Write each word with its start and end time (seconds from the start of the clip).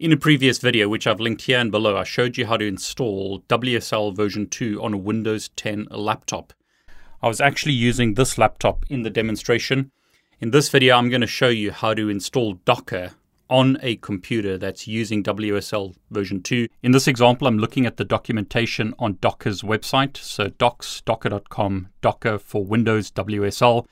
In 0.00 0.12
a 0.12 0.16
previous 0.16 0.56
video, 0.56 0.88
which 0.88 1.06
I've 1.06 1.20
linked 1.20 1.42
here 1.42 1.58
and 1.58 1.70
below, 1.70 1.94
I 1.94 2.04
showed 2.04 2.38
you 2.38 2.46
how 2.46 2.56
to 2.56 2.64
install 2.66 3.40
WSL 3.50 4.16
version 4.16 4.46
2 4.46 4.82
on 4.82 4.94
a 4.94 4.96
Windows 4.96 5.50
10 5.56 5.88
laptop. 5.90 6.54
I 7.20 7.28
was 7.28 7.38
actually 7.38 7.74
using 7.74 8.14
this 8.14 8.38
laptop 8.38 8.86
in 8.88 9.02
the 9.02 9.10
demonstration. 9.10 9.90
In 10.40 10.52
this 10.52 10.70
video, 10.70 10.96
I'm 10.96 11.10
going 11.10 11.20
to 11.20 11.26
show 11.26 11.50
you 11.50 11.70
how 11.70 11.92
to 11.92 12.08
install 12.08 12.54
Docker 12.64 13.10
on 13.50 13.76
a 13.82 13.96
computer 13.96 14.56
that's 14.56 14.88
using 14.88 15.22
WSL 15.22 15.94
version 16.10 16.42
2. 16.42 16.66
In 16.82 16.92
this 16.92 17.06
example, 17.06 17.46
I'm 17.46 17.58
looking 17.58 17.84
at 17.84 17.98
the 17.98 18.04
documentation 18.06 18.94
on 18.98 19.18
Docker's 19.20 19.60
website. 19.60 20.16
So 20.16 20.48
docs.docker.com, 20.48 21.88
Docker 22.00 22.38
for 22.38 22.64
Windows 22.64 23.10
WSL. 23.10 23.84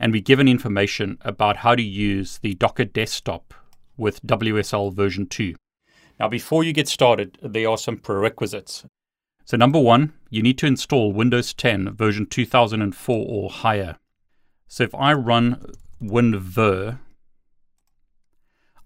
And 0.00 0.14
we're 0.14 0.22
given 0.22 0.48
information 0.48 1.18
about 1.20 1.58
how 1.58 1.74
to 1.74 1.82
use 1.82 2.38
the 2.38 2.54
Docker 2.54 2.86
desktop 2.86 3.52
with 3.96 4.22
WSL 4.26 4.92
version 4.92 5.26
2. 5.26 5.54
Now, 6.18 6.28
before 6.28 6.64
you 6.64 6.72
get 6.72 6.88
started, 6.88 7.38
there 7.42 7.68
are 7.68 7.78
some 7.78 7.96
prerequisites. 7.96 8.84
So, 9.44 9.56
number 9.56 9.80
one, 9.80 10.12
you 10.30 10.42
need 10.42 10.58
to 10.58 10.66
install 10.66 11.12
Windows 11.12 11.52
10 11.52 11.94
version 11.94 12.26
2004 12.26 13.26
or 13.28 13.50
higher. 13.50 13.96
So, 14.68 14.84
if 14.84 14.94
I 14.94 15.12
run 15.12 15.64
WinVer, 16.02 16.98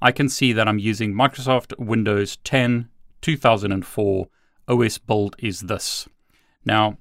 I 0.01 0.13
can 0.13 0.29
see 0.29 0.53
that 0.53 0.69
I'm 0.69 0.79
using 0.79 1.13
Microsoft 1.13 1.79
Windows 1.79 2.37
10 2.45 2.89
2004. 3.23 4.29
OS 4.69 4.99
build 4.99 5.37
is 5.39 5.61
this. 5.63 6.09
Now, 6.65 6.99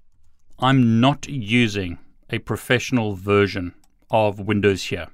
I'm 0.60 1.00
not 1.00 1.28
using 1.28 1.98
a 2.30 2.40
professional 2.40 3.16
version 3.16 3.74
of 4.10 4.40
Windows 4.40 4.84
here. 4.84 5.08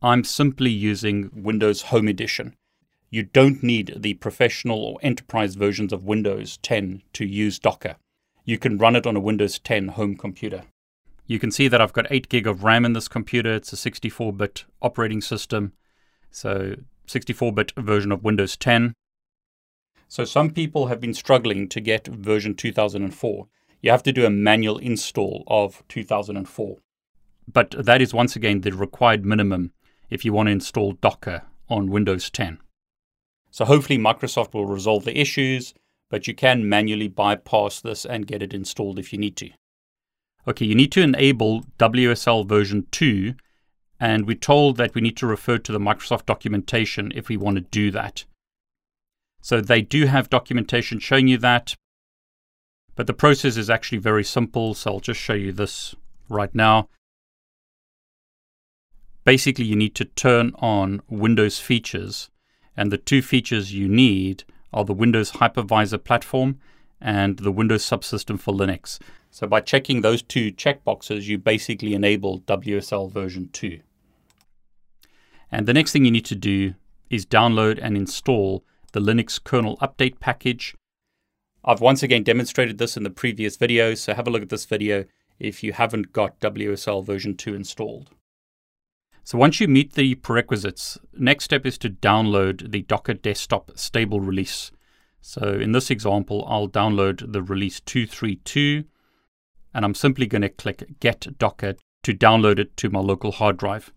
I'm 0.00 0.22
simply 0.22 0.70
using 0.70 1.28
Windows 1.34 1.82
Home 1.82 2.06
Edition. 2.06 2.54
You 3.10 3.24
don't 3.24 3.64
need 3.64 3.94
the 3.96 4.14
professional 4.14 4.78
or 4.78 5.00
enterprise 5.02 5.56
versions 5.56 5.92
of 5.92 6.04
Windows 6.04 6.56
10 6.58 7.02
to 7.14 7.24
use 7.24 7.58
Docker. 7.58 7.96
You 8.44 8.58
can 8.58 8.78
run 8.78 8.94
it 8.94 9.08
on 9.08 9.16
a 9.16 9.20
Windows 9.20 9.58
10 9.58 9.88
home 9.88 10.16
computer. 10.16 10.62
You 11.26 11.40
can 11.40 11.50
see 11.50 11.66
that 11.66 11.80
I've 11.80 11.92
got 11.92 12.06
8 12.10 12.28
gig 12.28 12.46
of 12.46 12.62
RAM 12.62 12.84
in 12.84 12.92
this 12.92 13.08
computer. 13.08 13.52
It's 13.54 13.72
a 13.72 13.76
64 13.76 14.32
bit 14.32 14.66
operating 14.80 15.20
system, 15.20 15.72
so 16.30 16.76
64 17.08 17.52
bit 17.52 17.72
version 17.76 18.12
of 18.12 18.22
Windows 18.22 18.56
10. 18.56 18.94
So 20.06 20.24
some 20.24 20.50
people 20.50 20.86
have 20.86 21.00
been 21.00 21.12
struggling 21.12 21.68
to 21.70 21.80
get 21.80 22.06
version 22.06 22.54
2004. 22.54 23.48
You 23.82 23.90
have 23.90 24.04
to 24.04 24.12
do 24.12 24.24
a 24.24 24.30
manual 24.30 24.78
install 24.78 25.42
of 25.48 25.82
2004. 25.88 26.76
But 27.52 27.74
that 27.76 28.00
is 28.00 28.14
once 28.14 28.36
again 28.36 28.60
the 28.60 28.70
required 28.70 29.24
minimum 29.26 29.72
if 30.10 30.24
you 30.24 30.32
want 30.32 30.46
to 30.46 30.52
install 30.52 30.92
Docker 30.92 31.42
on 31.68 31.90
Windows 31.90 32.30
10. 32.30 32.58
So 33.50 33.64
hopefully 33.64 33.98
Microsoft 33.98 34.54
will 34.54 34.66
resolve 34.66 35.04
the 35.04 35.18
issues, 35.18 35.74
but 36.10 36.26
you 36.26 36.34
can 36.34 36.68
manually 36.68 37.08
bypass 37.08 37.80
this 37.80 38.04
and 38.04 38.26
get 38.26 38.42
it 38.42 38.54
installed 38.54 38.98
if 38.98 39.12
you 39.12 39.18
need 39.18 39.36
to. 39.36 39.50
Okay, 40.46 40.64
you 40.64 40.74
need 40.74 40.92
to 40.92 41.02
enable 41.02 41.64
WSL 41.78 42.48
version 42.48 42.86
2, 42.90 43.34
and 44.00 44.26
we're 44.26 44.36
told 44.36 44.76
that 44.76 44.94
we 44.94 45.00
need 45.00 45.16
to 45.18 45.26
refer 45.26 45.58
to 45.58 45.72
the 45.72 45.78
Microsoft 45.78 46.26
documentation 46.26 47.12
if 47.14 47.28
we 47.28 47.36
want 47.36 47.56
to 47.56 47.62
do 47.62 47.90
that. 47.90 48.24
So 49.42 49.60
they 49.60 49.82
do 49.82 50.06
have 50.06 50.30
documentation 50.30 50.98
showing 50.98 51.28
you 51.28 51.38
that, 51.38 51.74
but 52.96 53.06
the 53.06 53.14
process 53.14 53.56
is 53.56 53.70
actually 53.70 53.98
very 53.98 54.24
simple, 54.24 54.74
so 54.74 54.94
I'll 54.94 55.00
just 55.00 55.20
show 55.20 55.34
you 55.34 55.52
this 55.52 55.94
right 56.28 56.54
now. 56.54 56.88
Basically, 59.28 59.66
you 59.66 59.76
need 59.76 59.94
to 59.96 60.06
turn 60.06 60.52
on 60.58 61.02
Windows 61.10 61.60
features, 61.60 62.30
and 62.74 62.90
the 62.90 62.96
two 62.96 63.20
features 63.20 63.74
you 63.74 63.86
need 63.86 64.44
are 64.72 64.86
the 64.86 64.94
Windows 64.94 65.32
Hypervisor 65.32 66.02
platform 66.02 66.58
and 66.98 67.38
the 67.38 67.52
Windows 67.52 67.84
subsystem 67.84 68.40
for 68.40 68.54
Linux. 68.54 68.98
So, 69.30 69.46
by 69.46 69.60
checking 69.60 70.00
those 70.00 70.22
two 70.22 70.50
checkboxes, 70.50 71.24
you 71.24 71.36
basically 71.36 71.92
enable 71.92 72.40
WSL 72.40 73.12
version 73.12 73.50
2. 73.52 73.80
And 75.52 75.66
the 75.66 75.74
next 75.74 75.92
thing 75.92 76.06
you 76.06 76.10
need 76.10 76.24
to 76.24 76.34
do 76.34 76.72
is 77.10 77.26
download 77.26 77.78
and 77.82 77.98
install 77.98 78.64
the 78.92 79.00
Linux 79.00 79.38
kernel 79.44 79.76
update 79.82 80.20
package. 80.20 80.74
I've 81.62 81.82
once 81.82 82.02
again 82.02 82.22
demonstrated 82.22 82.78
this 82.78 82.96
in 82.96 83.02
the 83.02 83.10
previous 83.10 83.56
video, 83.56 83.94
so 83.94 84.14
have 84.14 84.26
a 84.26 84.30
look 84.30 84.40
at 84.40 84.48
this 84.48 84.64
video 84.64 85.04
if 85.38 85.62
you 85.62 85.74
haven't 85.74 86.14
got 86.14 86.40
WSL 86.40 87.04
version 87.04 87.36
2 87.36 87.54
installed. 87.54 88.14
So 89.28 89.36
once 89.36 89.60
you 89.60 89.68
meet 89.68 89.92
the 89.92 90.14
prerequisites, 90.14 90.96
next 91.12 91.44
step 91.44 91.66
is 91.66 91.76
to 91.80 91.90
download 91.90 92.72
the 92.72 92.80
Docker 92.80 93.12
Desktop 93.12 93.72
stable 93.74 94.20
release. 94.20 94.70
So 95.20 95.42
in 95.42 95.72
this 95.72 95.90
example, 95.90 96.46
I'll 96.48 96.66
download 96.66 97.30
the 97.30 97.42
release 97.42 97.78
232, 97.80 98.84
and 99.74 99.84
I'm 99.84 99.92
simply 99.92 100.26
going 100.26 100.40
to 100.40 100.48
click 100.48 100.98
Get 101.00 101.36
Docker 101.38 101.74
to 102.04 102.14
download 102.14 102.58
it 102.58 102.74
to 102.78 102.88
my 102.88 103.00
local 103.00 103.32
hard 103.32 103.58
drive. 103.58 103.92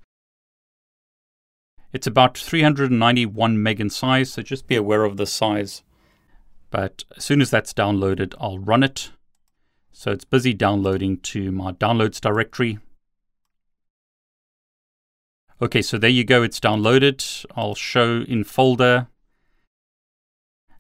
It's 1.94 2.08
about 2.08 2.38
391 2.38 3.64
meg 3.64 3.80
in 3.80 3.90
size, 3.90 4.34
so 4.34 4.42
just 4.42 4.68
be 4.68 4.76
aware 4.76 5.06
of 5.06 5.16
the 5.16 5.26
size. 5.26 5.82
But 6.72 7.06
as 7.16 7.24
soon 7.24 7.40
as 7.40 7.50
that's 7.50 7.72
downloaded, 7.74 8.34
I'll 8.38 8.60
run 8.60 8.84
it. 8.84 9.12
So 9.94 10.12
it's 10.12 10.26
busy 10.26 10.54
downloading 10.54 11.20
to 11.20 11.54
my 11.54 11.72
downloads 11.72 12.20
directory. 12.20 12.80
Okay, 15.64 15.84
so 15.84 16.00
there 16.00 16.10
you 16.10 16.24
go, 16.24 16.42
it's 16.42 16.60
downloaded. 16.60 17.46
I'll 17.56 17.76
show 17.76 18.24
in 18.28 18.44
folder. 18.44 19.08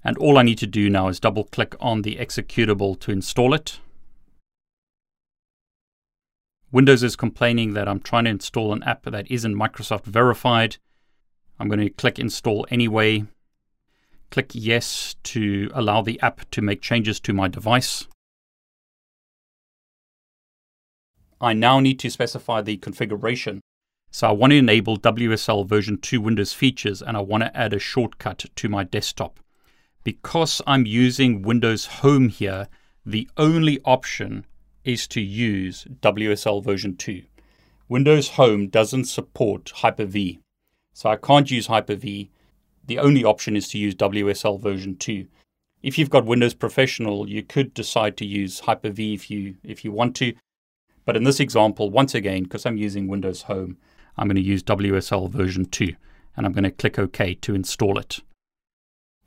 And 0.04 0.18
all 0.18 0.40
I 0.40 0.42
need 0.42 0.58
to 0.58 0.66
do 0.66 0.90
now 0.90 1.08
is 1.08 1.20
double 1.20 1.44
click 1.44 1.76
on 1.80 2.02
the 2.02 2.16
executable 2.16 3.00
to 3.02 3.12
install 3.12 3.54
it. 3.54 3.80
Windows 6.72 7.04
is 7.04 7.16
complaining 7.16 7.74
that 7.74 7.88
I'm 7.88 8.00
trying 8.00 8.24
to 8.24 8.32
install 8.32 8.74
an 8.74 8.82
app 8.82 9.04
that 9.04 9.30
isn't 9.30 9.54
Microsoft 9.54 10.06
verified. 10.06 10.78
I'm 11.60 11.68
going 11.68 11.80
to 11.80 11.90
click 11.92 12.18
install 12.18 12.66
anyway. 12.72 13.26
Click 14.32 14.50
yes 14.54 15.16
to 15.26 15.70
allow 15.76 16.02
the 16.02 16.20
app 16.22 16.50
to 16.50 16.62
make 16.64 16.82
changes 16.82 17.20
to 17.20 17.34
my 17.34 17.48
device. 17.48 18.08
I 21.40 21.54
now 21.54 21.80
need 21.80 22.00
to 22.00 22.10
specify 22.10 22.62
the 22.62 22.78
configuration 22.78 23.62
so 24.12 24.28
I 24.28 24.32
want 24.32 24.52
to 24.52 24.58
enable 24.58 24.98
WSL 24.98 25.66
version 25.66 25.98
2 25.98 26.20
Windows 26.20 26.52
features 26.52 27.02
and 27.02 27.16
I 27.16 27.22
want 27.22 27.44
to 27.44 27.58
add 27.58 27.74
a 27.74 27.80
shortcut 27.80 28.46
to 28.56 28.70
my 28.70 28.84
desktop. 28.84 29.40
Because 30.04 30.62
I'm 30.68 30.86
using 30.86 31.42
Windows 31.42 31.86
Home 31.86 32.28
here, 32.28 32.68
the 33.06 33.30
only 33.38 33.80
option 33.86 34.46
is 34.84 35.08
to 35.08 35.22
use 35.22 35.88
WSL 36.02 36.64
version 36.64 36.98
2. 36.98 37.24
Windows 37.88 38.30
Home 38.30 38.68
doesn't 38.68 39.06
support 39.06 39.72
Hyper-V, 39.76 40.40
so 40.94 41.10
I 41.10 41.16
can't 41.16 41.50
use 41.50 41.68
Hyper-V. 41.68 42.30
The 42.86 43.00
only 43.00 43.24
option 43.24 43.56
is 43.56 43.70
to 43.70 43.78
use 43.78 43.96
WSL 43.96 44.60
version 44.60 44.98
2. 44.98 45.28
If 45.84 45.98
you've 45.98 46.10
got 46.10 46.26
Windows 46.26 46.54
Professional, 46.54 47.30
you 47.30 47.44
could 47.44 47.74
decide 47.74 48.18
to 48.18 48.26
use 48.26 48.62
Hyper-V 48.62 49.14
if 49.14 49.32
you 49.32 49.56
if 49.64 49.86
you 49.86 49.92
want 49.92 50.16
to. 50.18 50.34
But 51.06 51.18
in 51.18 51.24
this 51.24 51.40
example, 51.40 51.90
once 51.90 52.14
again, 52.14 52.44
because 52.44 52.66
I'm 52.66 52.78
using 52.78 53.08
Windows 53.08 53.44
Home, 53.44 53.78
I'm 54.22 54.28
going 54.28 54.36
to 54.36 54.42
use 54.44 54.62
WSL 54.62 55.32
version 55.32 55.66
2 55.66 55.96
and 56.38 56.46
I'm 56.46 56.54
going 56.54 56.64
to 56.64 56.70
click 56.70 57.00
OK 57.00 57.34
to 57.34 57.56
install 57.56 57.98
it. 57.98 58.20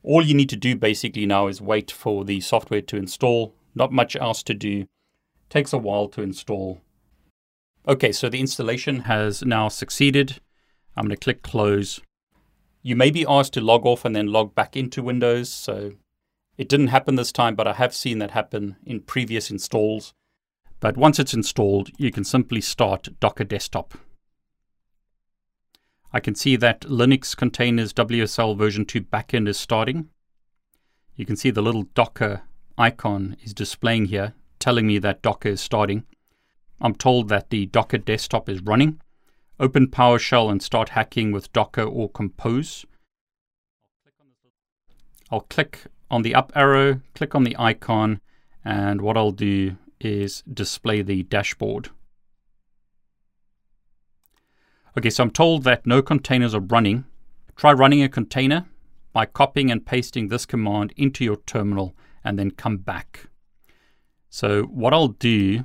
All 0.04 0.22
you 0.22 0.34
need 0.34 0.50
to 0.50 0.56
do 0.56 0.76
basically 0.76 1.26
now 1.26 1.48
is 1.48 1.60
wait 1.60 1.90
for 1.90 2.24
the 2.24 2.40
software 2.40 2.80
to 2.82 2.96
install. 2.96 3.56
Not 3.74 3.90
much 3.90 4.14
else 4.14 4.44
to 4.44 4.54
do. 4.54 4.86
Takes 5.50 5.72
a 5.72 5.78
while 5.78 6.06
to 6.10 6.22
install. 6.22 6.80
Okay, 7.88 8.12
so 8.12 8.28
the 8.28 8.38
installation 8.38 9.00
has 9.00 9.42
now 9.42 9.66
succeeded. 9.66 10.40
I'm 10.96 11.06
going 11.06 11.16
to 11.16 11.24
click 11.24 11.42
close. 11.42 12.00
You 12.80 12.94
may 12.94 13.10
be 13.10 13.26
asked 13.28 13.54
to 13.54 13.60
log 13.60 13.84
off 13.84 14.04
and 14.04 14.14
then 14.14 14.28
log 14.28 14.54
back 14.54 14.76
into 14.76 15.02
Windows. 15.02 15.48
So 15.48 15.94
it 16.56 16.68
didn't 16.68 16.86
happen 16.86 17.16
this 17.16 17.32
time, 17.32 17.56
but 17.56 17.66
I 17.66 17.72
have 17.72 17.96
seen 17.96 18.20
that 18.20 18.30
happen 18.30 18.76
in 18.86 19.00
previous 19.00 19.50
installs. 19.50 20.14
But 20.78 20.96
once 20.96 21.18
it's 21.18 21.34
installed, 21.34 21.90
you 21.98 22.12
can 22.12 22.22
simply 22.22 22.60
start 22.60 23.08
Docker 23.18 23.42
Desktop. 23.42 23.98
I 26.14 26.20
can 26.20 26.36
see 26.36 26.54
that 26.54 26.82
Linux 26.82 27.36
containers 27.36 27.92
WSL 27.92 28.56
version 28.56 28.84
2 28.84 29.00
backend 29.00 29.48
is 29.48 29.58
starting. 29.58 30.10
You 31.16 31.26
can 31.26 31.34
see 31.34 31.50
the 31.50 31.60
little 31.60 31.88
Docker 31.92 32.42
icon 32.78 33.36
is 33.42 33.52
displaying 33.52 34.04
here, 34.04 34.32
telling 34.60 34.86
me 34.86 34.98
that 34.98 35.22
Docker 35.22 35.48
is 35.48 35.60
starting. 35.60 36.04
I'm 36.80 36.94
told 36.94 37.28
that 37.30 37.50
the 37.50 37.66
Docker 37.66 37.98
desktop 37.98 38.48
is 38.48 38.62
running. 38.62 39.00
Open 39.58 39.88
PowerShell 39.88 40.52
and 40.52 40.62
start 40.62 40.90
hacking 40.90 41.32
with 41.32 41.52
Docker 41.52 41.82
or 41.82 42.08
Compose. 42.08 42.86
I'll 45.32 45.40
click 45.40 45.80
on 46.12 46.22
the 46.22 46.36
up 46.36 46.52
arrow, 46.54 47.00
click 47.16 47.34
on 47.34 47.42
the 47.42 47.56
icon, 47.58 48.20
and 48.64 49.00
what 49.00 49.16
I'll 49.16 49.32
do 49.32 49.78
is 50.00 50.42
display 50.42 51.02
the 51.02 51.24
dashboard. 51.24 51.90
Okay, 54.96 55.10
so 55.10 55.24
I'm 55.24 55.30
told 55.30 55.64
that 55.64 55.86
no 55.86 56.02
containers 56.02 56.54
are 56.54 56.60
running. 56.60 57.04
Try 57.56 57.72
running 57.72 58.02
a 58.02 58.08
container 58.08 58.66
by 59.12 59.26
copying 59.26 59.70
and 59.70 59.84
pasting 59.84 60.28
this 60.28 60.46
command 60.46 60.92
into 60.96 61.24
your 61.24 61.36
terminal 61.46 61.94
and 62.22 62.38
then 62.38 62.52
come 62.52 62.76
back. 62.76 63.28
So 64.30 64.62
what 64.64 64.92
I'll 64.92 65.08
do 65.08 65.64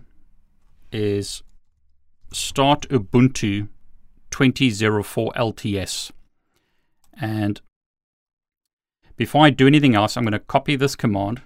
is 0.92 1.44
start 2.31 2.88
Ubuntu 2.90 3.68
2004 4.31 5.34
LTS. 5.34 6.12
And 7.20 7.62
before 9.16 9.46
I 9.46 9.50
do 9.50 9.68
anything 9.68 9.96
else, 9.96 10.16
I'm 10.16 10.24
going 10.24 10.32
to 10.34 10.40
copy 10.40 10.75
this 10.75 10.96
command 10.96 11.42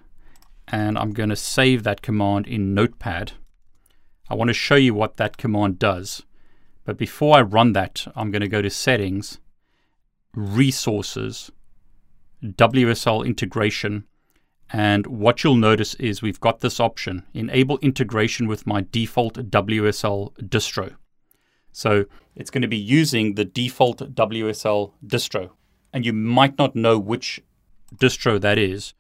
and 0.68 0.98
I'm 0.98 1.12
going 1.12 1.30
to 1.30 1.36
save 1.36 1.84
that 1.84 2.02
command 2.02 2.48
in 2.48 2.74
Notepad. 2.74 3.34
I 4.30 4.36
want 4.36 4.50
to 4.50 4.54
show 4.54 4.76
you 4.76 4.94
what 4.94 5.18
that 5.18 5.38
command 5.38 5.80
does. 5.80 6.24
But 6.86 6.98
before 6.98 7.38
I 7.38 7.42
run 7.42 7.74
that, 7.74 8.06
I'm 8.16 8.32
going 8.32 8.42
to 8.42 8.48
go 8.48 8.62
to 8.62 8.70
Settings, 8.70 9.40
Resources, 10.36 11.52
WSL 12.44 13.26
Integration, 13.26 14.06
and 14.70 15.06
what 15.06 15.44
you'll 15.44 15.56
notice 15.56 15.94
is 15.96 16.22
we've 16.22 16.40
got 16.40 16.62
this 16.62 16.80
option, 16.80 17.24
Enable 17.34 17.78
Integration 17.80 18.48
with 18.48 18.66
my 18.66 18.86
default 18.92 19.36
WSL 19.52 20.34
distro. 20.40 20.96
So 21.72 22.06
it's 22.36 22.50
going 22.50 22.64
to 22.64 22.68
be 22.68 22.78
using 22.78 23.36
the 23.36 23.46
default 23.46 24.16
WSL 24.16 24.94
distro. 25.06 25.52
And 25.94 26.06
you 26.06 26.12
might 26.12 26.58
not 26.58 26.76
know 26.76 26.98
which 26.98 27.42
distro 27.96 28.42
that 28.42 28.58
is. 28.58 28.96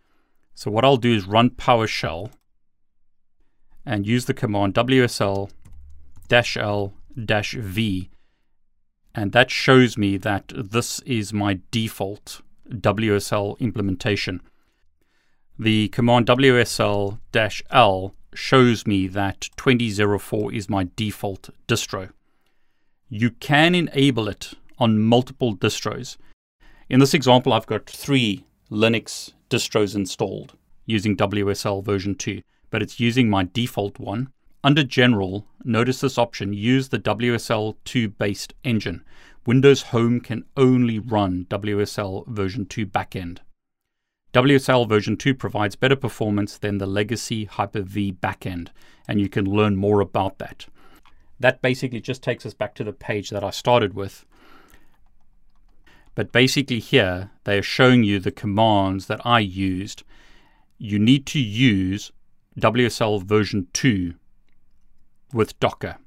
So 0.54 0.70
what 0.70 0.86
I'll 0.86 0.98
do 0.98 1.16
is 1.16 1.26
run 1.26 1.50
PowerShell 1.50 2.32
and 3.84 4.06
use 4.06 4.26
the 4.26 4.34
command 4.34 4.76
WSL 4.76 5.50
L 7.18 7.42
v, 7.44 8.10
and 9.16 9.32
that 9.32 9.52
shows 9.52 9.98
me 9.98 10.18
that 10.18 10.52
this 10.56 11.00
is 11.02 11.34
my 11.34 11.60
default 11.72 12.42
WSL 12.70 13.60
implementation. 13.60 14.42
The 15.60 15.90
command 15.90 16.26
WSL-L 16.28 18.16
shows 18.34 18.88
me 18.88 19.08
that 19.08 19.50
2004 19.58 20.54
is 20.54 20.70
my 20.70 20.90
default 20.96 21.50
distro. 21.68 22.10
You 23.10 23.30
can 23.30 23.76
enable 23.76 24.28
it 24.28 24.54
on 24.80 25.00
multiple 25.00 25.56
distros. 25.56 26.18
In 26.90 27.00
this 27.00 27.14
example, 27.14 27.54
I've 27.54 27.68
got 27.68 27.86
three 27.86 28.46
Linux 28.72 29.34
distros 29.52 29.96
installed 29.96 30.58
using 30.88 31.16
WSL 31.16 31.86
version 31.86 32.16
2, 32.16 32.42
but 32.72 32.82
it's 32.82 33.00
using 33.00 33.30
my 33.30 33.48
default 33.54 34.00
one. 34.00 34.32
Under 34.66 34.84
General, 34.84 35.46
notice 35.66 36.00
this 36.00 36.18
option 36.18 36.54
use 36.54 36.88
the 36.88 37.00
WSL2 37.00 38.18
based 38.18 38.54
engine. 38.64 39.04
Windows 39.46 39.82
Home 39.84 40.22
can 40.22 40.46
only 40.56 41.00
run 41.00 41.46
WSL 41.50 42.26
version 42.28 42.66
2 42.66 42.86
backend. 42.86 43.40
WSL 44.32 44.88
version 44.88 45.18
2 45.18 45.36
provides 45.36 45.76
better 45.76 45.98
performance 45.98 46.58
than 46.58 46.78
the 46.78 46.86
legacy 46.86 47.44
Hyper-V 47.44 48.14
backend, 48.22 48.70
and 49.06 49.20
you 49.20 49.28
can 49.28 49.44
learn 49.44 49.76
more 49.76 50.00
about 50.00 50.40
that. 50.40 50.68
That 51.42 51.62
basically 51.62 52.00
just 52.00 52.24
takes 52.24 52.46
us 52.46 52.54
back 52.54 52.74
to 52.76 52.86
the 52.86 52.94
page 52.94 53.32
that 53.32 53.44
I 53.44 53.50
started 53.50 53.94
with. 53.94 54.26
But 56.16 56.32
basically, 56.32 56.80
here 56.80 57.32
they 57.44 57.58
are 57.58 57.64
showing 57.64 58.06
you 58.06 58.18
the 58.18 58.32
commands 58.32 59.08
that 59.08 59.20
I 59.26 59.40
used. 59.40 60.04
You 60.78 61.00
need 61.00 61.26
to 61.28 61.40
use 61.40 62.14
WSL 62.58 63.24
version 63.24 63.68
2 63.74 64.14
with 65.34 65.60
Docker. 65.60 65.98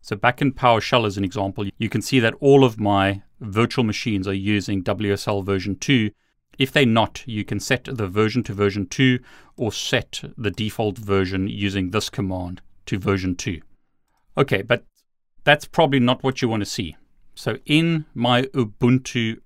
So 0.00 0.16
back 0.16 0.40
in 0.40 0.52
PowerShell 0.52 1.06
as 1.06 1.16
an 1.16 1.24
example, 1.24 1.66
you 1.78 1.88
can 1.88 2.02
see 2.02 2.20
that 2.20 2.34
all 2.40 2.64
of 2.64 2.80
my 2.80 3.22
virtual 3.40 3.84
machines 3.84 4.26
are 4.26 4.34
using 4.34 4.82
WSL 4.82 5.44
version 5.44 5.76
2. 5.76 6.10
If 6.58 6.72
they're 6.72 6.86
not, 6.86 7.22
you 7.26 7.44
can 7.44 7.60
set 7.60 7.84
the 7.84 8.08
version 8.08 8.42
to 8.44 8.54
version 8.54 8.86
2 8.86 9.18
or 9.56 9.72
set 9.72 10.22
the 10.36 10.50
default 10.50 10.98
version 10.98 11.48
using 11.48 11.90
this 11.90 12.08
command 12.08 12.62
to 12.86 12.98
version 12.98 13.34
2. 13.34 13.60
Okay, 14.38 14.62
but 14.62 14.84
that's 15.44 15.64
probably 15.64 16.00
not 16.00 16.22
what 16.22 16.40
you 16.40 16.48
want 16.48 16.62
to 16.62 16.68
see. 16.68 16.96
So 17.34 17.56
in 17.66 18.06
my 18.14 18.42
Ubuntu 18.42 19.40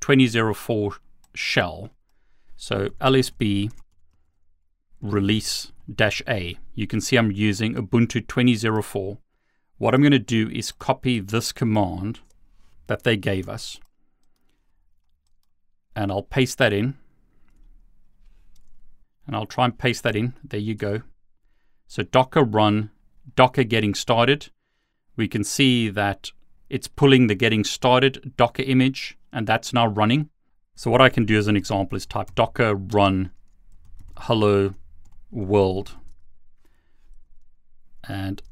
2004 0.00 0.96
shell, 1.34 1.90
so 2.56 2.88
lsb 3.00 3.72
release 5.00 5.72
A, 6.28 6.58
you 6.74 6.86
can 6.86 7.00
see 7.00 7.16
I'm 7.16 7.32
using 7.32 7.74
Ubuntu 7.74 8.26
2004. 8.26 9.18
What 9.78 9.94
I'm 9.94 10.02
going 10.02 10.12
to 10.12 10.18
do 10.18 10.48
is 10.50 10.72
copy 10.72 11.20
this 11.20 11.52
command 11.52 12.20
that 12.86 13.02
they 13.02 13.16
gave 13.16 13.48
us. 13.48 13.80
And 15.96 16.12
I'll 16.12 16.22
paste 16.22 16.58
that 16.58 16.72
in. 16.72 16.96
And 19.26 19.34
I'll 19.34 19.46
try 19.46 19.64
and 19.64 19.78
paste 19.78 20.02
that 20.02 20.16
in. 20.16 20.34
There 20.44 20.60
you 20.60 20.74
go. 20.74 21.02
So 21.86 22.02
docker 22.02 22.42
run, 22.42 22.90
docker 23.34 23.64
getting 23.64 23.94
started. 23.94 24.50
We 25.16 25.28
can 25.28 25.44
see 25.44 25.88
that 25.88 26.30
it's 26.68 26.88
pulling 26.88 27.26
the 27.26 27.34
getting 27.34 27.64
started 27.64 28.32
docker 28.36 28.62
image, 28.62 29.18
and 29.32 29.46
that's 29.46 29.72
now 29.72 29.86
running. 29.86 30.30
So 30.74 30.90
what 30.90 31.00
I 31.00 31.08
can 31.08 31.26
do 31.26 31.36
as 31.36 31.48
an 31.48 31.56
example 31.56 31.96
is 31.96 32.06
type 32.06 32.34
docker 32.34 32.74
run 32.74 33.32
hello 34.16 34.74
world. 35.30 35.96
And 38.08 38.42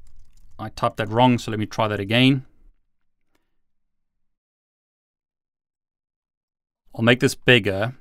I 0.59 0.69
typed 0.71 0.97
that 0.99 1.09
wrong, 1.09 1.39
so 1.39 1.51
let 1.51 1.61
me 1.61 1.67
try 1.67 1.89
that 1.89 2.01
again. 2.01 2.45
I'll 6.95 7.05
make 7.05 7.21
this 7.21 7.35
bigger. 7.35 7.95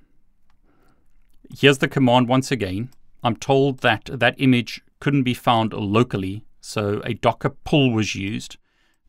Here's 1.55 1.77
the 1.77 1.87
command 1.87 2.27
once 2.27 2.51
again. 2.51 2.89
I'm 3.23 3.35
told 3.35 3.79
that 3.79 4.09
that 4.11 4.35
image 4.37 4.81
couldn't 4.99 5.23
be 5.23 5.33
found 5.33 5.73
locally, 5.73 6.45
so 6.61 7.01
a 7.05 7.13
Docker 7.13 7.49
pull 7.49 7.91
was 7.91 8.15
used. 8.15 8.57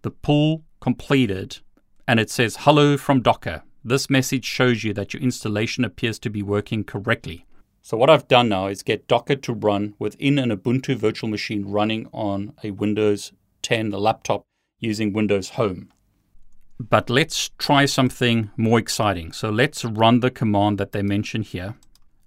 The 0.03 0.11
pull 0.11 0.65
completed, 0.81 1.59
and 2.07 2.21
it 2.21 2.31
says, 2.31 2.59
Hello 2.61 2.97
from 2.97 3.23
Docker. 3.23 3.63
This 3.83 4.11
message 4.11 4.45
shows 4.45 4.85
you 4.85 4.93
that 4.95 5.15
your 5.15 5.23
installation 5.23 5.85
appears 5.85 6.19
to 6.21 6.31
be 6.31 6.43
working 6.43 6.85
correctly. 6.85 7.47
So 7.89 7.97
what 7.97 8.11
I've 8.11 8.29
done 8.29 8.51
now 8.51 8.67
is 8.67 8.83
get 8.83 9.09
Docker 9.09 9.37
to 9.37 9.55
run 9.55 9.95
within 9.99 10.39
an 10.39 10.51
Ubuntu 10.51 10.95
virtual 10.95 11.31
machine 11.31 11.65
running 11.65 12.07
on 12.13 12.53
a 12.63 12.71
Windows 12.71 13.33
10 13.63 13.93
laptop 13.93 14.43
using 14.79 15.15
Windows 15.15 15.49
Home. 15.61 15.89
But 16.79 17.09
let's 17.09 17.49
try 17.57 17.87
something 17.87 18.51
more 18.59 18.79
exciting. 18.79 19.33
So 19.33 19.49
let's 19.49 19.87
run 19.87 20.21
the 20.21 20.31
command 20.31 20.77
that 20.77 20.93
they 20.93 21.01
mention 21.01 21.41
here. 21.41 21.77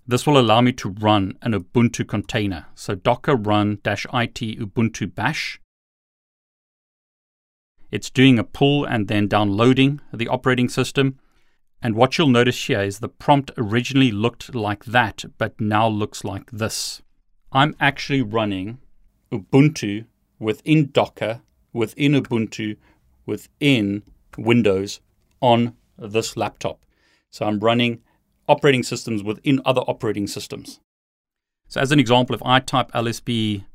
This 0.08 0.26
will 0.26 0.40
allow 0.40 0.62
me 0.62 0.72
to 0.72 0.90
run 0.90 1.38
an 1.44 1.54
Ubuntu 1.54 2.08
container. 2.08 2.66
So 2.74 2.96
docker 2.96 3.36
run-it 3.36 3.84
ubuntu 3.84 5.14
bash. 5.14 5.62
It's 7.92 8.10
doing 8.10 8.40
a 8.40 8.44
pull 8.44 8.84
and 8.84 9.08
then 9.08 9.28
downloading 9.28 10.02
the 10.12 10.28
operating 10.28 10.70
system. 10.70 11.20
And 11.82 11.96
what 11.96 12.18
you'll 12.18 12.28
notice 12.28 12.66
here 12.66 12.82
is 12.82 13.00
the 13.00 13.10
prompt 13.10 13.52
originally 13.58 14.12
looked 14.12 14.54
like 14.54 14.86
that, 14.86 15.26
but 15.38 15.60
now 15.60 15.88
looks 15.88 16.24
like 16.24 16.52
this. 16.52 17.02
I'm 17.52 17.76
actually 17.80 18.22
running 18.22 18.80
Ubuntu 19.32 20.06
within 20.40 20.92
Docker, 20.92 21.42
within 21.74 22.14
Ubuntu, 22.14 22.78
within 23.26 24.04
Windows 24.38 25.02
on 25.42 25.76
this 25.98 26.38
laptop. 26.38 26.86
So 27.32 27.46
I'm 27.46 27.60
running 27.60 28.02
operating 28.48 28.84
systems 28.84 29.24
within 29.24 29.62
other 29.66 29.82
operating 29.82 30.28
systems. 30.28 30.80
So 31.68 31.82
as 31.82 31.92
an 31.92 32.00
example, 32.00 32.36
if 32.36 32.44
I 32.44 32.60
type 32.60 32.92
lsb 32.92 33.66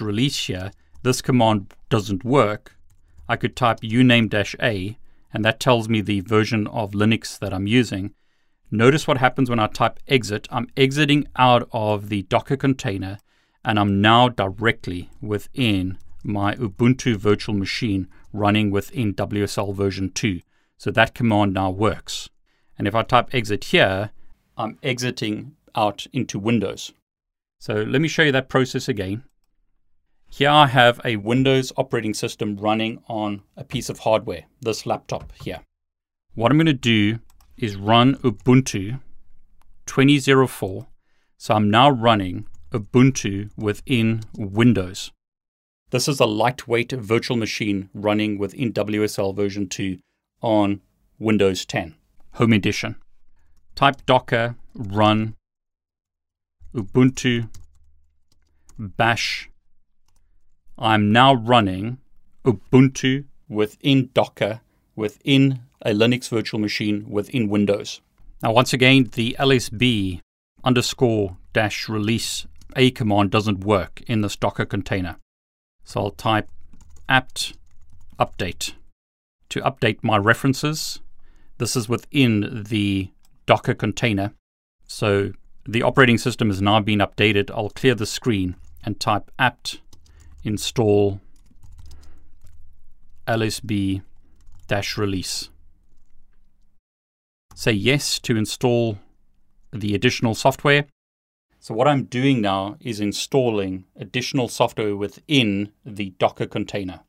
release 0.00 0.46
here, 0.46 0.70
this 1.02 1.20
command 1.20 1.74
doesn't 1.90 2.24
work. 2.24 2.76
I 3.28 3.36
could 3.36 3.54
type 3.54 3.80
uname 3.80 4.32
a 4.60 4.98
and 5.32 5.44
that 5.44 5.60
tells 5.60 5.88
me 5.88 6.00
the 6.00 6.20
version 6.20 6.66
of 6.68 6.92
Linux 6.92 7.38
that 7.38 7.52
I'm 7.52 7.66
using. 7.66 8.14
Notice 8.70 9.06
what 9.06 9.18
happens 9.18 9.48
when 9.48 9.60
I 9.60 9.68
type 9.68 10.00
exit. 10.08 10.48
I'm 10.50 10.68
exiting 10.76 11.26
out 11.36 11.68
of 11.72 12.08
the 12.08 12.22
Docker 12.22 12.56
container 12.56 13.18
and 13.64 13.78
I'm 13.78 14.00
now 14.00 14.28
directly 14.28 15.10
within 15.20 15.98
my 16.24 16.54
Ubuntu 16.56 17.16
virtual 17.16 17.54
machine 17.54 18.08
running 18.32 18.70
within 18.70 19.14
WSL 19.14 19.74
version 19.74 20.10
2. 20.10 20.40
So 20.78 20.90
that 20.90 21.14
command 21.14 21.54
now 21.54 21.70
works. 21.70 22.28
And 22.78 22.86
if 22.86 22.94
I 22.94 23.02
type 23.02 23.28
exit 23.32 23.64
here, 23.64 24.10
I'm 24.56 24.78
exiting 24.82 25.56
out 25.74 26.06
into 26.12 26.38
Windows. 26.38 26.92
So 27.58 27.74
let 27.74 28.00
me 28.00 28.08
show 28.08 28.22
you 28.22 28.32
that 28.32 28.48
process 28.48 28.88
again. 28.88 29.24
Here 30.28 30.50
I 30.50 30.66
have 30.66 31.00
a 31.04 31.16
Windows 31.16 31.72
operating 31.76 32.14
system 32.14 32.56
running 32.56 33.02
on 33.08 33.42
a 33.56 33.64
piece 33.64 33.88
of 33.88 34.00
hardware, 34.00 34.44
this 34.60 34.84
laptop 34.84 35.32
here. 35.42 35.60
What 36.34 36.50
I'm 36.50 36.58
going 36.58 36.66
to 36.66 36.74
do 36.74 37.20
is 37.56 37.76
run 37.76 38.16
Ubuntu 38.16 39.00
2004. 39.86 40.86
So 41.38 41.54
I'm 41.54 41.70
now 41.70 41.90
running 41.90 42.46
Ubuntu 42.72 43.50
within 43.56 44.22
Windows. 44.36 45.10
This 45.90 46.08
is 46.08 46.20
a 46.20 46.26
lightweight 46.26 46.92
virtual 46.92 47.36
machine 47.36 47.88
running 47.94 48.38
within 48.38 48.72
WSL 48.72 49.34
version 49.34 49.68
2 49.68 49.98
on 50.42 50.80
Windows 51.18 51.64
10 51.64 51.94
Home 52.32 52.52
Edition. 52.52 52.96
Type 53.74 54.04
docker 54.04 54.56
run 54.74 55.36
Ubuntu 56.74 57.48
bash. 58.78 59.48
I'm 60.78 61.10
now 61.10 61.34
running 61.34 61.98
Ubuntu 62.44 63.24
within 63.48 64.10
Docker 64.12 64.60
within 64.94 65.60
a 65.82 65.90
Linux 65.90 66.28
virtual 66.28 66.60
machine 66.60 67.06
within 67.08 67.48
Windows. 67.48 68.00
Now, 68.42 68.52
once 68.52 68.72
again, 68.72 69.10
the 69.14 69.36
lsb 69.38 70.20
underscore 70.64 71.36
dash 71.52 71.88
release 71.88 72.46
a 72.74 72.90
command 72.90 73.30
doesn't 73.30 73.64
work 73.64 74.02
in 74.06 74.20
this 74.20 74.36
Docker 74.36 74.66
container. 74.66 75.16
So 75.84 76.00
I'll 76.00 76.10
type 76.10 76.48
apt 77.08 77.54
update 78.18 78.72
to 79.48 79.60
update 79.60 79.98
my 80.02 80.18
references. 80.18 81.00
This 81.58 81.76
is 81.76 81.88
within 81.88 82.64
the 82.68 83.10
Docker 83.46 83.74
container. 83.74 84.32
So 84.86 85.32
the 85.66 85.82
operating 85.82 86.18
system 86.18 86.48
has 86.48 86.60
now 86.60 86.80
been 86.80 86.98
updated. 86.98 87.50
I'll 87.50 87.70
clear 87.70 87.94
the 87.94 88.06
screen 88.06 88.56
and 88.84 89.00
type 89.00 89.30
apt 89.38 89.80
install 90.46 91.20
lsb-release. 93.26 94.00
Say 97.54 97.72
yes 97.72 98.18
to 98.20 98.36
install 98.36 98.98
the 99.72 99.94
additional 99.94 100.34
software. 100.34 100.86
So 101.58 101.74
what 101.74 101.88
I'm 101.88 102.04
doing 102.04 102.40
now 102.40 102.76
is 102.80 103.00
installing 103.00 103.84
additional 103.96 104.46
software 104.48 104.94
within 104.94 105.72
the 105.84 106.10
Docker 106.18 106.46
container. 106.46 107.00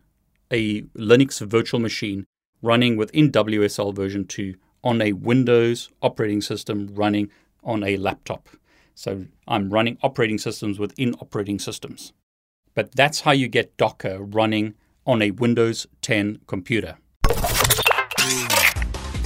a 0.52 0.83
Linux 0.97 1.45
virtual 1.45 1.81
machine, 1.81 2.26
running 2.62 2.97
within 2.97 3.31
WSL 3.31 3.95
version 3.95 4.26
2 4.26 4.55
on 4.83 5.02
a 5.02 5.12
Windows 5.12 5.90
operating 6.02 6.40
system 6.40 6.88
running 6.95 7.31
on 7.62 7.83
a 7.83 7.97
laptop. 7.97 8.49
So 8.95 9.26
I'm 9.47 9.71
running 9.71 9.99
operating 10.02 10.38
systems 10.38 10.79
within 10.79 11.14
operating 11.14 11.59
systems. 11.59 12.12
But 12.75 12.95
that's 12.95 13.23
how 13.23 13.33
you 13.33 13.49
get 13.49 13.76
Docker 13.76 14.23
running 14.23 14.75
on 15.07 15.23
a 15.23 15.31
Windows 15.33 15.87
10 16.02 16.40
computer. 16.47 16.99